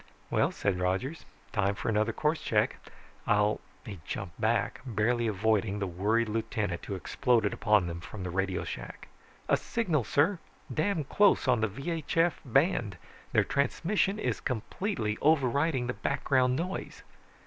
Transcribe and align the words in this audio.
"Well," 0.31 0.51
said 0.51 0.79
Rogers, 0.79 1.25
"time 1.53 1.75
for 1.75 1.87
another 1.87 2.11
course 2.11 2.41
check. 2.41 2.77
I'll..." 3.27 3.61
He 3.85 3.99
jumped 4.03 4.41
back, 4.41 4.81
barely 4.83 5.27
avoiding 5.27 5.77
the 5.77 5.85
worried 5.85 6.27
lieutenant 6.27 6.83
who 6.85 6.95
exploded 6.95 7.53
upon 7.53 7.85
them 7.85 7.99
from 8.01 8.23
the 8.23 8.31
radio 8.31 8.63
shack. 8.63 9.09
"A 9.47 9.55
signal, 9.55 10.03
sir! 10.03 10.39
Damn 10.73 11.03
close, 11.03 11.47
on 11.47 11.61
the 11.61 11.67
VHF 11.69 12.33
band, 12.43 12.97
their 13.31 13.43
transmission 13.43 14.17
is 14.17 14.39
completely 14.39 15.19
overriding 15.21 15.85
the 15.85 15.93
background 15.93 16.55
noise." 16.55 17.03